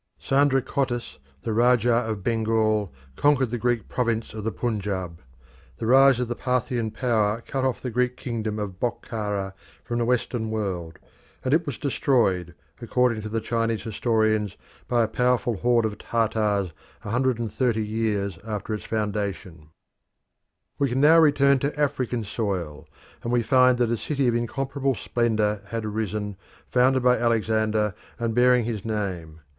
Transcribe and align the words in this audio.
Sandracottus, 0.19 1.19
the 1.43 1.53
Rajah 1.53 2.09
of 2.09 2.23
Bengal, 2.23 2.91
conquered 3.15 3.51
the 3.51 3.59
Greek 3.59 3.87
province 3.87 4.33
of 4.33 4.43
the 4.43 4.51
Punjab. 4.51 5.21
The 5.77 5.85
rise 5.85 6.19
of 6.19 6.27
the 6.27 6.33
Parthian 6.33 6.89
power 6.89 7.43
cut 7.45 7.63
off 7.65 7.81
the 7.81 7.91
Greek 7.91 8.17
kingdom 8.17 8.57
of 8.57 8.79
Bokhara 8.79 9.53
from 9.83 9.99
the 9.99 10.05
Western 10.05 10.49
world, 10.49 10.97
and 11.45 11.53
it 11.53 11.67
was 11.67 11.77
destroyed, 11.77 12.55
according 12.81 13.21
to 13.21 13.29
the 13.29 13.39
Chinese 13.39 13.83
historians, 13.83 14.57
by 14.87 15.03
a 15.03 15.07
powerful 15.07 15.57
horde 15.57 15.85
of 15.85 15.99
Tartars 15.99 16.71
a 17.05 17.11
hundred 17.11 17.37
and 17.37 17.53
thirty 17.53 17.85
years 17.85 18.39
after 18.43 18.73
its 18.73 18.85
foundation. 18.85 19.69
Alexandria 20.79 20.79
We 20.79 20.89
can 20.89 21.01
now 21.01 21.19
return 21.19 21.59
to 21.59 21.79
African 21.79 22.23
soil, 22.23 22.87
and 23.21 23.31
we 23.31 23.43
find 23.43 23.77
that 23.77 23.91
a 23.91 23.97
city 23.97 24.27
of 24.27 24.33
incomparable 24.33 24.95
splendour 24.95 25.61
has 25.67 25.83
arisen, 25.83 26.37
founded 26.71 27.03
by 27.03 27.19
Alexander 27.19 27.93
and 28.17 28.33
bearing 28.33 28.65
his 28.65 28.83
name. 28.83 29.41